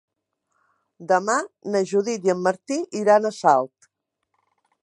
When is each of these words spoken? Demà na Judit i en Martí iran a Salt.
Demà 1.11 1.35
na 1.75 1.83
Judit 1.93 2.27
i 2.31 2.35
en 2.37 2.41
Martí 2.49 2.81
iran 3.05 3.29
a 3.29 3.35
Salt. 3.41 3.91